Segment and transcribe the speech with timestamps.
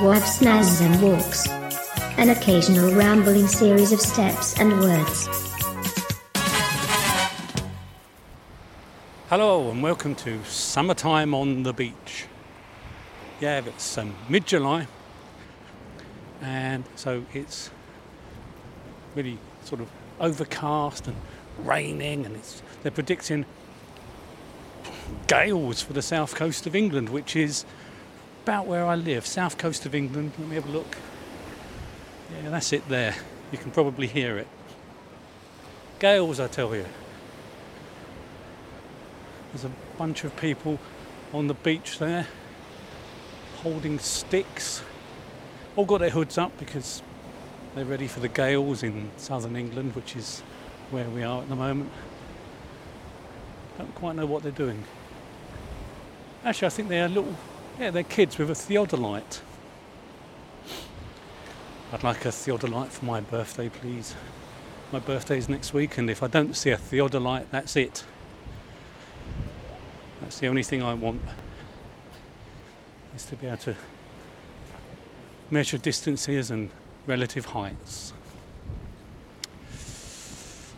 [0.00, 1.46] Wabsnazsm walks.
[2.16, 5.28] An occasional rambling series of steps and words.
[9.28, 12.24] Hello and welcome to Summertime on the Beach.
[13.40, 14.86] Yeah, it's um, mid July
[16.40, 17.68] and so it's
[19.14, 19.88] really sort of
[20.18, 21.16] overcast and
[21.58, 22.40] raining and
[22.82, 23.44] they're predicting
[25.26, 27.66] gales for the south coast of England, which is
[28.42, 30.32] about where I live, south coast of England.
[30.38, 30.96] Let me have a look.
[32.32, 33.14] Yeah, that's it there.
[33.52, 34.48] You can probably hear it.
[35.98, 36.86] Gales, I tell you.
[39.52, 40.78] There's a bunch of people
[41.32, 42.26] on the beach there
[43.62, 44.82] holding sticks.
[45.76, 47.02] All got their hoods up because
[47.74, 50.40] they're ready for the gales in southern England, which is
[50.90, 51.90] where we are at the moment.
[53.78, 54.82] Don't quite know what they're doing.
[56.44, 57.36] Actually, I think they're little,
[57.80, 59.40] yeah, they're kids with a theodolite.
[61.92, 64.14] I'd like a theodolite for my birthday, please.
[64.92, 68.04] My birthday's next week, and if I don't see a theodolite, that's it.
[70.20, 71.22] That's the only thing I want.
[73.16, 73.76] Is to be able to
[75.50, 76.68] measure distances and
[77.06, 78.12] relative heights.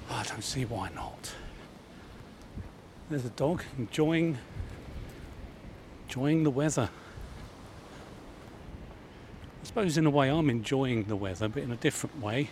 [0.08, 1.32] I don't see why not.
[3.10, 4.38] There's a dog enjoying
[6.12, 6.91] enjoying the weather.
[9.62, 12.50] I suppose in a way I'm enjoying the weather, but in a different way.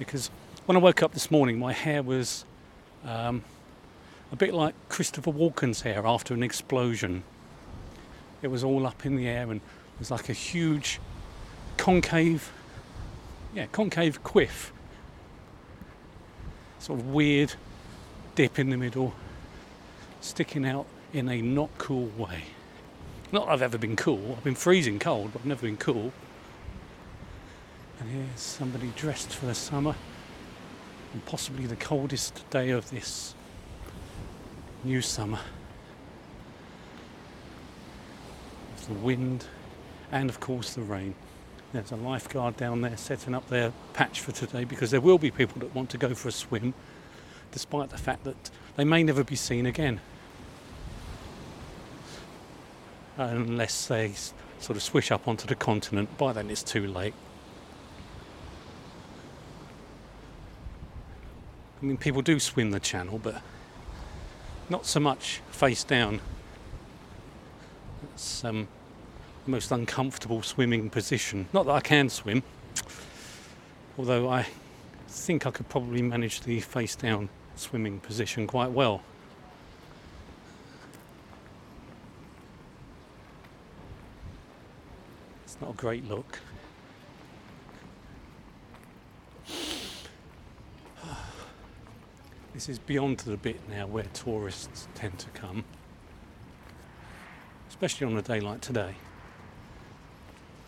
[0.00, 0.28] Because
[0.64, 2.44] when I woke up this morning, my hair was
[3.04, 3.44] um,
[4.32, 7.22] a bit like Christopher Walken's hair after an explosion.
[8.42, 10.98] It was all up in the air and it was like a huge
[11.76, 12.50] concave,
[13.54, 14.72] yeah, concave quiff.
[16.80, 17.54] Sort of weird
[18.34, 19.14] dip in the middle,
[20.20, 20.86] sticking out
[21.16, 22.44] in a not cool way.
[23.32, 26.12] Not that I've ever been cool, I've been freezing cold, but I've never been cool.
[27.98, 29.94] And here's somebody dressed for the summer,
[31.14, 33.34] and possibly the coldest day of this
[34.84, 35.40] new summer.
[38.74, 39.46] With the wind
[40.12, 41.14] and, of course, the rain.
[41.72, 45.30] There's a lifeguard down there setting up their patch for today because there will be
[45.30, 46.74] people that want to go for a swim,
[47.52, 50.00] despite the fact that they may never be seen again.
[53.16, 54.12] Unless they
[54.58, 56.16] sort of swish up onto the continent.
[56.18, 57.14] By then, it's too late.
[61.80, 63.42] I mean, people do swim the channel, but
[64.68, 66.20] not so much face down.
[68.14, 68.66] It's um,
[69.44, 71.48] the most uncomfortable swimming position.
[71.52, 72.42] Not that I can swim,
[73.98, 74.46] although I
[75.08, 79.02] think I could probably manage the face down swimming position quite well.
[85.56, 86.38] It's not a great look.
[92.52, 95.64] This is beyond the bit now where tourists tend to come,
[97.70, 98.96] especially on a day like today.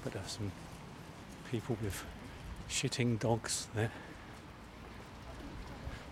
[0.03, 0.53] But there are some
[1.51, 2.03] people with
[2.71, 3.91] shitting dogs there,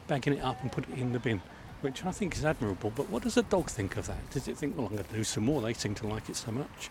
[0.07, 1.41] bagging it up and put it in the bin,
[1.81, 2.93] which I think is admirable.
[2.95, 4.31] But what does a dog think of that?
[4.31, 5.63] Does it think, well, I'm going to do some more?
[5.63, 6.91] They seem to like it so much.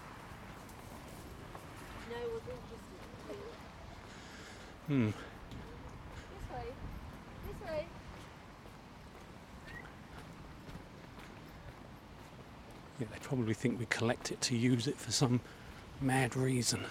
[4.87, 5.05] Hmm.
[5.07, 5.13] This
[6.51, 6.65] way.
[7.47, 7.87] This way.
[12.99, 15.41] Yeah, they probably think we collect it to use it for some
[15.99, 16.81] mad reason.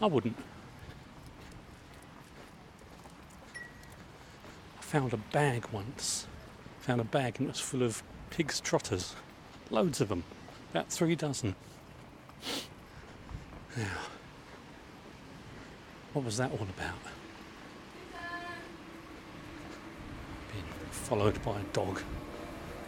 [0.00, 0.38] I wouldn't.
[4.78, 6.26] I found a bag once.
[6.80, 9.14] Found a bag and it was full of pig's trotters.
[9.68, 10.24] Loads of them.
[10.70, 11.54] About three dozen.
[13.78, 13.84] Yeah.
[16.12, 16.98] What was that all about?
[20.52, 22.02] Being followed by a dog.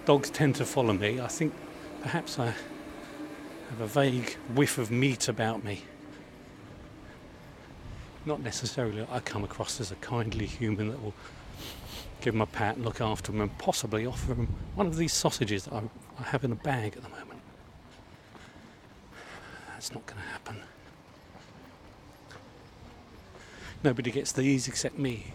[0.05, 1.21] Dogs tend to follow me.
[1.21, 1.55] I think
[2.03, 5.83] perhaps I have a vague whiff of meat about me.
[8.27, 11.15] Not necessarily I come across as a kindly human that will
[12.21, 15.13] give them a pat and look after them and possibly offer them one of these
[15.13, 15.83] sausages that I,
[16.19, 17.41] I have in a bag at the moment.
[19.69, 20.61] That's not going to happen.
[23.85, 25.33] Nobody gets these except me.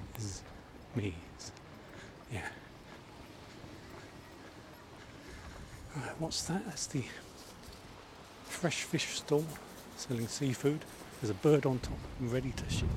[0.96, 1.14] Me.
[2.32, 2.48] Yeah.
[5.96, 6.66] Right, what's that?
[6.66, 7.04] That's the
[8.46, 9.46] fresh fish stall
[9.98, 10.80] selling seafood.
[11.22, 12.88] There's a bird on top, ready to shit.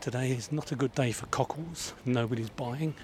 [0.00, 1.92] Today is not a good day for cockles.
[2.04, 2.94] Nobody's buying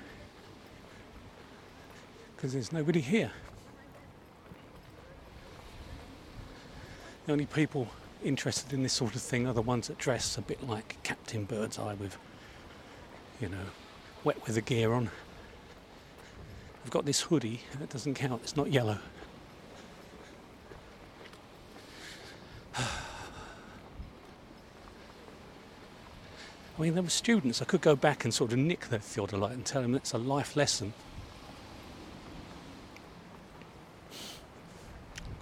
[2.36, 3.32] because there's nobody here.
[7.26, 7.88] The only people
[8.24, 11.44] interested in this sort of thing are the ones that dress a bit like Captain
[11.44, 12.16] Birdseye with,
[13.40, 13.66] you know,
[14.24, 15.10] wet weather gear on.
[16.84, 18.98] I've got this hoodie, it doesn't count, it's not yellow.
[22.76, 22.82] I
[26.78, 27.62] mean, there were students.
[27.62, 30.18] I could go back and sort of nick their theodolite and tell them it's a
[30.18, 30.92] life lesson.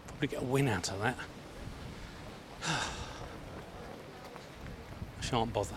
[0.07, 1.17] Probably get a win out of that.
[5.33, 5.77] Shan't bother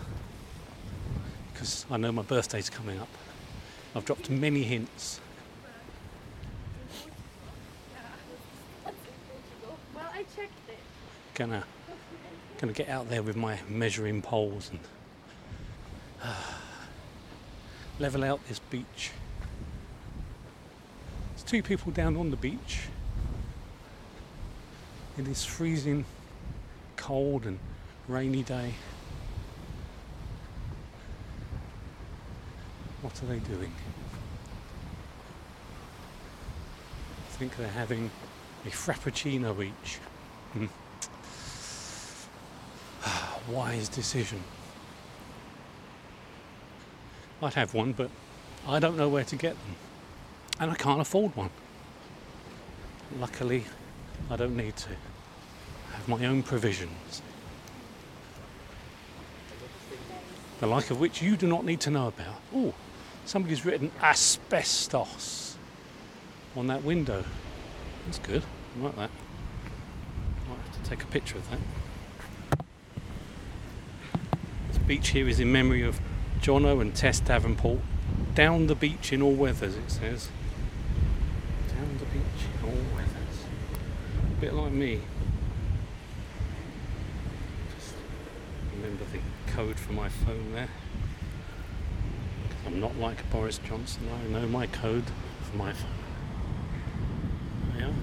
[1.50, 3.08] because I know my birthday's coming up.
[3.94, 5.18] I've dropped many hints.
[8.84, 10.78] Well, I checked it.
[11.32, 11.64] Gonna,
[12.58, 14.80] gonna get out there with my measuring poles and
[17.98, 19.10] level out this beach.
[21.30, 22.88] There's two people down on the beach.
[25.16, 26.04] It is freezing
[26.96, 27.58] cold and
[28.06, 28.74] rainy day.
[33.06, 33.72] What are they doing?
[37.18, 38.10] I think they're having
[38.64, 39.98] a frappuccino each.
[40.52, 40.66] Hmm.
[43.52, 44.42] Wise decision.
[47.40, 48.10] I'd have one, but
[48.66, 49.76] I don't know where to get them.
[50.58, 51.50] And I can't afford one.
[53.20, 53.66] Luckily,
[54.28, 54.90] I don't need to.
[54.90, 57.22] I have my own provisions.
[60.58, 62.40] The like of which you do not need to know about.
[62.52, 62.74] Oh,
[63.26, 65.58] somebody's written asbestos
[66.56, 67.24] on that window.
[68.06, 68.42] That's good.
[68.78, 69.10] I like that.
[70.48, 71.58] Might have to take a picture of that.
[74.68, 76.00] This beach here is in memory of
[76.40, 77.80] Jono and Tess Davenport.
[78.34, 80.28] Down the beach in all weathers, it says.
[81.68, 83.44] Down the beach in all weathers.
[84.30, 85.00] A bit like me.
[87.76, 87.94] Just
[88.74, 89.18] remember the
[89.52, 90.68] code for my phone there.
[92.66, 94.02] I'm not like Boris Johnson.
[94.12, 95.04] I know my code
[95.42, 95.90] for my phone.
[97.80, 97.94] Are.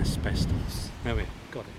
[0.00, 0.90] Asbestos.
[1.04, 1.26] There we are.
[1.50, 1.72] Got it.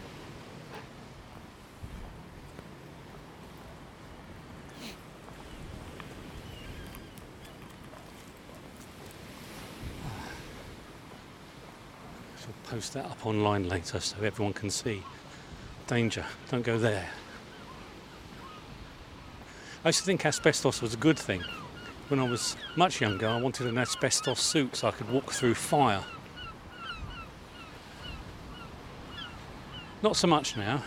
[12.41, 15.01] Shall post that up online later so everyone can see.
[15.87, 17.09] Danger, don't go there.
[19.83, 21.43] I used to think asbestos was a good thing.
[22.09, 25.55] When I was much younger, I wanted an asbestos suit so I could walk through
[25.55, 26.03] fire.
[30.03, 30.83] Not so much now.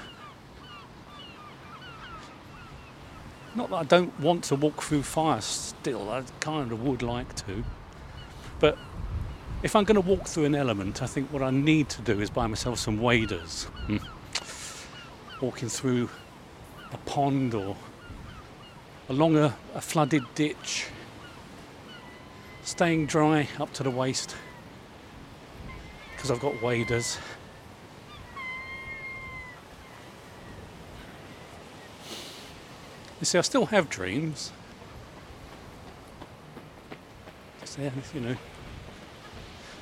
[3.57, 7.35] Not that I don't want to walk through fire still, I kind of would like
[7.47, 7.65] to.
[8.61, 8.79] But
[9.65, 12.21] if I'm going to walk through an element, I think what I need to do
[12.21, 13.65] is buy myself some waders.
[13.87, 13.97] Hmm.
[15.41, 16.11] Walking through
[16.93, 17.77] a pond or
[19.09, 20.87] along a, a flooded ditch,
[22.63, 24.37] staying dry up to the waist
[26.25, 27.19] because I've got waders.
[33.21, 34.51] You see, I still have dreams.
[37.61, 37.79] Just,
[38.15, 38.37] you know,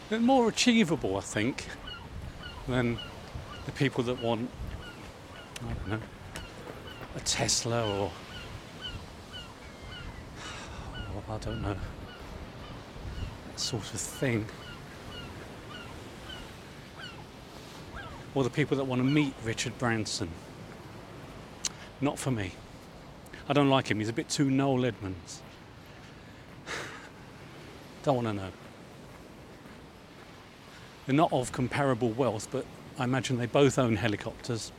[0.08, 1.66] they're more achievable, I think,
[2.66, 2.98] than
[3.66, 4.50] the people that want,
[5.60, 6.00] I don't know,
[7.16, 8.12] a Tesla or,
[11.14, 11.76] or I don't know,
[13.46, 14.44] that sort of thing.
[18.34, 20.28] Or the people that want to meet Richard Branson.
[22.02, 22.52] Not for me.
[23.48, 23.98] I don't like him.
[23.98, 25.40] He's a bit too Noel Edmonds.
[28.02, 28.50] Don't want to know.
[31.06, 32.66] They're not of comparable wealth, but
[32.98, 34.70] I imagine they both own helicopters.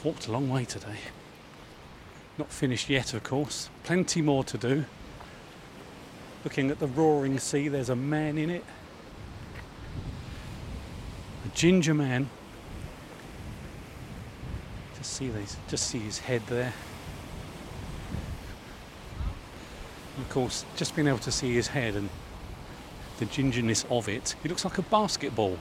[0.00, 0.96] I've walked a long way today.
[2.38, 3.68] Not finished yet, of course.
[3.84, 4.86] Plenty more to do.
[6.42, 8.64] Looking at the roaring sea, there's a man in it.
[11.44, 12.30] A ginger man.
[14.96, 16.72] Just see these, just see his head there.
[20.16, 22.08] And of course, just being able to see his head and
[23.18, 25.58] the gingerness of it, he looks like a basketball.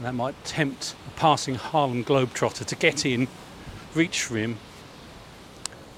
[0.00, 3.28] And that might tempt a passing Harlem Globetrotter to get in,
[3.94, 4.56] reach for him,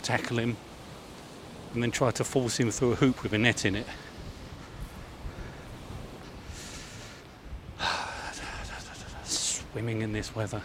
[0.03, 0.57] tackle him,
[1.73, 3.87] and then try to force him through a hoop with a net in it.
[9.23, 10.63] Swimming in this weather.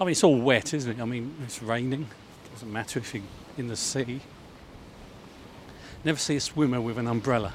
[0.00, 1.02] I mean, it's all wet, isn't it?
[1.02, 2.08] I mean, it's raining.
[2.46, 3.24] It Doesn't matter if you're
[3.58, 4.22] in the sea.
[6.02, 7.52] Never see a swimmer with an umbrella.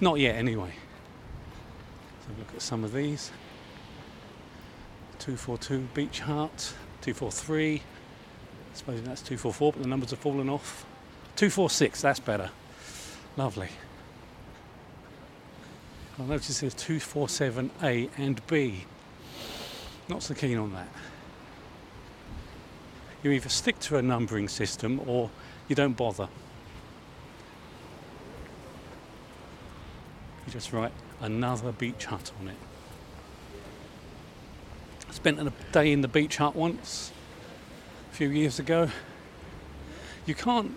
[0.00, 0.72] Not yet, anyway.
[2.14, 3.30] Let's have a look at some of these.
[5.18, 7.74] 242 Beach Hut, 243.
[7.74, 10.86] I suppose that's 244, but the numbers have fallen off.
[11.36, 12.50] 246, that's better.
[13.36, 13.68] Lovely.
[16.18, 18.84] I notice there's 247A and B.
[20.08, 20.88] Not so keen on that.
[23.22, 25.30] You either stick to a numbering system or
[25.68, 26.28] you don't bother.
[30.46, 32.56] You just write another beach hut on it.
[35.08, 37.12] I spent a day in the beach hut once
[38.12, 38.88] a few years ago.
[40.26, 40.76] You can't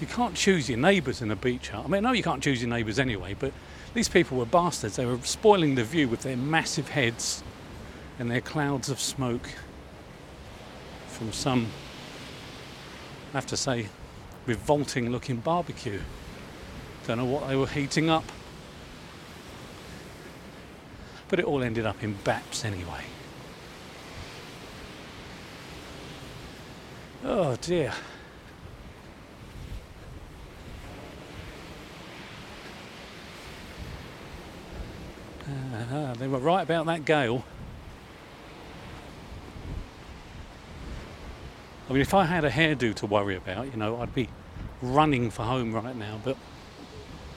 [0.00, 1.84] you can't choose your neighbours in a beach hut.
[1.84, 3.52] I mean, no, you can't choose your neighbours anyway, but
[3.92, 4.96] these people were bastards.
[4.96, 7.42] They were spoiling the view with their massive heads
[8.18, 9.48] and their clouds of smoke
[11.08, 11.66] from some,
[13.30, 13.88] I have to say,
[14.46, 16.00] revolting looking barbecue.
[17.06, 18.24] Don't know what they were heating up.
[21.28, 23.04] But it all ended up in baps anyway.
[27.24, 27.92] Oh dear.
[35.92, 37.44] Uh, they were right about that gale.
[41.88, 44.28] I mean, if I had a hairdo to worry about, you know, I'd be
[44.80, 46.36] running for home right now, but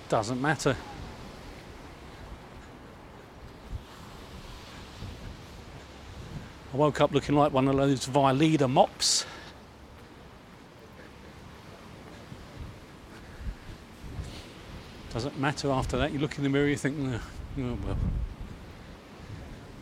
[0.10, 0.76] doesn't matter.
[6.74, 9.26] I woke up looking like one of those Vileda mops.
[15.14, 16.12] Doesn't matter after that.
[16.12, 17.98] You look in the mirror, you think, oh well.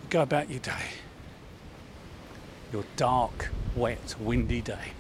[0.10, 0.90] Go about your day.
[2.74, 4.92] Your dark, wet, windy day.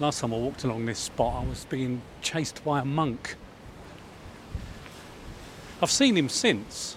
[0.00, 3.36] Last time I walked along this spot, I was being chased by a monk.
[5.80, 6.96] I've seen him since.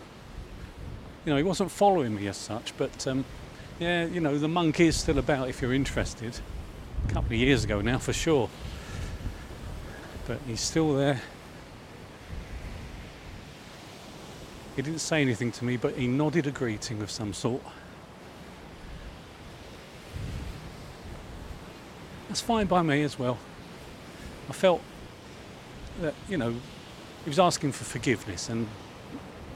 [1.24, 3.24] You know, he wasn't following me as such, but um,
[3.80, 6.40] yeah, you know, the monk is still about if you're interested.
[7.08, 8.50] A couple of years ago now, for sure.
[10.26, 11.22] But he's still there.
[14.76, 17.62] He didn't say anything to me, but he nodded a greeting of some sort.
[22.38, 23.40] That's fine by me as well.
[24.48, 24.84] I felt
[26.02, 28.68] that, you know, he was asking for forgiveness, and,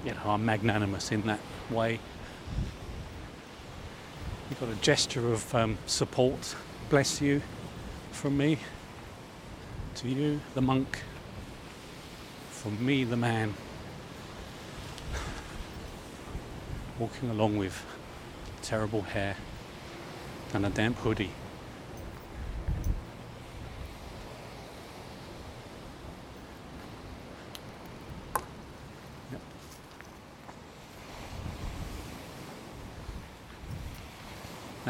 [0.03, 1.99] you know, I'm magnanimous in that way.
[4.49, 6.55] He got a gesture of um, support,
[6.89, 7.43] bless you,
[8.11, 8.57] from me
[9.97, 11.03] to you, the monk,
[12.49, 13.53] from me, the man,
[16.97, 17.85] walking along with
[18.63, 19.35] terrible hair
[20.55, 21.29] and a damp hoodie.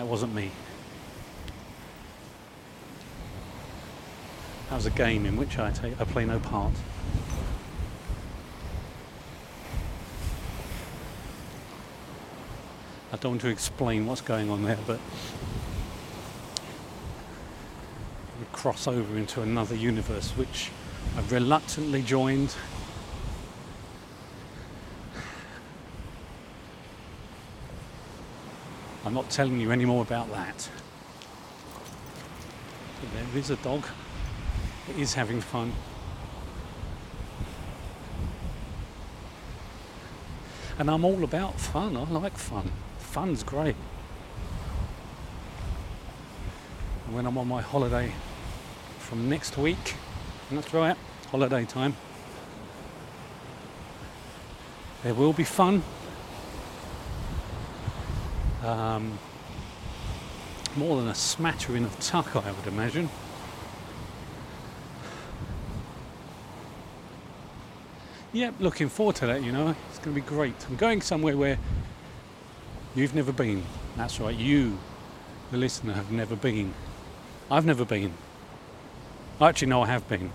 [0.02, 0.50] That wasn't me.
[4.68, 6.74] That was a game in which I, take, I play no part.
[13.14, 15.00] I don't want to explain what's going on there, but
[18.40, 20.72] we cross over into another universe which
[21.16, 22.56] I've reluctantly joined.
[29.12, 30.70] I'm not telling you any more about that.
[33.02, 33.86] But there is a dog.
[34.90, 35.74] It is having fun.
[40.80, 41.98] And I'm all about fun.
[41.98, 42.72] I like fun.
[43.00, 43.76] Fun's great.
[47.06, 48.14] And when I'm on my holiday
[48.98, 49.96] from next week,
[50.50, 50.96] that's right,
[51.32, 51.98] holiday time,
[55.04, 55.84] there will be fun.
[58.64, 59.18] Um,
[60.76, 63.10] more than a smattering of tuck, I would imagine.
[68.34, 69.76] Yep, looking forward to that, you know.
[69.90, 70.54] It's going to be great.
[70.70, 71.58] I'm going somewhere where
[72.96, 73.64] you've never been.
[73.98, 74.78] That's right, you,
[75.52, 76.74] the listener, have never been.
[77.50, 78.14] I've never been.
[79.42, 80.32] I actually, no, I have been.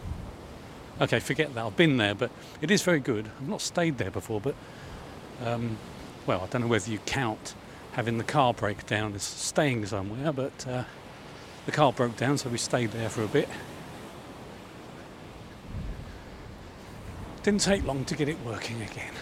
[1.00, 1.64] Okay, forget that.
[1.64, 2.30] I've been there, but
[2.60, 3.30] it is very good.
[3.40, 4.54] I've not stayed there before, but,
[5.42, 5.78] um,
[6.26, 7.54] well, I don't know whether you count
[7.96, 10.84] having the car break down as staying somewhere, but uh,
[11.66, 13.48] The car broke down, so we stayed there for a bit.
[17.42, 19.12] Didn't take long to get it working again,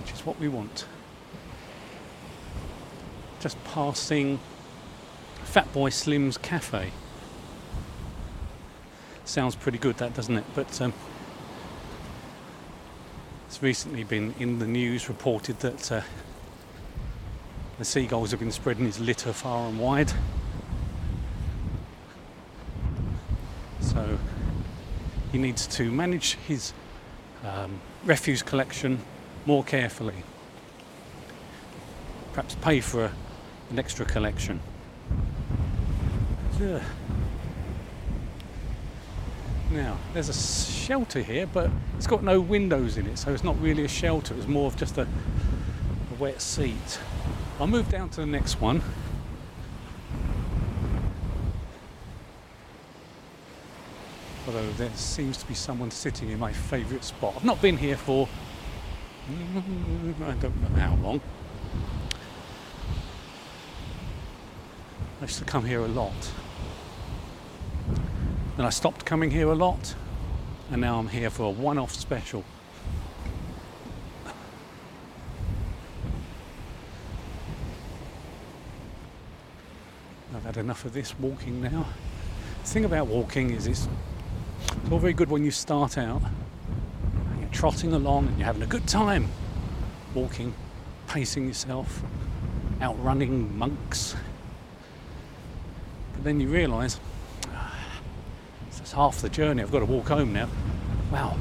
[0.00, 0.86] which is what we want.
[3.38, 4.40] Just passing
[5.44, 6.90] Fatboy Slim's Cafe.
[9.24, 10.44] Sounds pretty good, that doesn't it?
[10.56, 10.92] But um,
[13.46, 16.00] it's recently been in the news reported that uh,
[17.78, 20.12] the seagulls have been spreading his litter far and wide.
[23.80, 24.18] So
[25.30, 26.72] he needs to manage his
[27.44, 28.98] um, refuse collection
[29.46, 30.24] more carefully.
[32.32, 33.12] Perhaps pay for a,
[33.70, 34.60] an extra collection.
[36.60, 36.82] Yeah.
[39.70, 43.60] Now, there's a shelter here, but it's got no windows in it, so it's not
[43.60, 44.34] really a shelter.
[44.34, 46.98] It's more of just a, a wet seat.
[47.60, 48.80] I'll move down to the next one.
[54.46, 57.34] Although there seems to be someone sitting in my favourite spot.
[57.36, 58.28] I've not been here for
[59.28, 61.20] I don't know how long.
[65.20, 66.32] I used to come here a lot.
[68.56, 69.94] Then I stopped coming here a lot,
[70.70, 72.44] and now I'm here for a one off special.
[80.34, 81.86] I've had enough of this walking now.
[82.62, 83.88] The thing about walking is it's,
[84.82, 86.20] it's all very good when you start out
[87.30, 89.28] and you're trotting along and you're having a good time
[90.14, 90.52] walking,
[91.06, 92.02] pacing yourself,
[92.82, 94.16] outrunning monks.
[96.12, 97.00] But then you realise
[97.48, 97.74] ah,
[98.66, 99.62] it's half the journey.
[99.62, 100.48] I've got to walk home now.
[101.10, 101.38] Wow.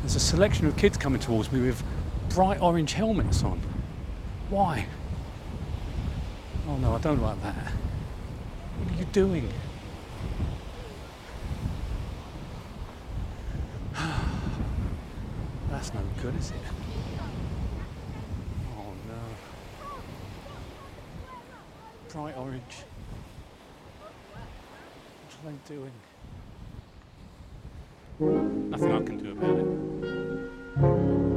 [0.00, 1.82] There's a selection of kids coming towards me with
[2.30, 3.60] bright orange helmets on.
[4.48, 4.86] Why?
[6.66, 7.56] Oh no, I don't like that.
[8.80, 9.48] What are you doing?
[15.70, 16.56] That's no good, is it?
[18.78, 19.20] Oh no.
[22.12, 22.84] Bright orange.
[25.42, 25.92] What are they doing?
[28.70, 31.29] Nothing I can do about it.